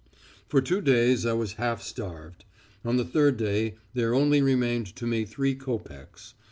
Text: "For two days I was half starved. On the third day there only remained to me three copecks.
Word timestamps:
"For 0.47 0.61
two 0.63 0.81
days 0.81 1.27
I 1.27 1.33
was 1.33 1.53
half 1.61 1.83
starved. 1.83 2.43
On 2.83 2.97
the 2.97 3.05
third 3.05 3.37
day 3.37 3.75
there 3.93 4.15
only 4.15 4.41
remained 4.41 4.95
to 4.95 5.05
me 5.05 5.25
three 5.25 5.53
copecks. 5.53 6.33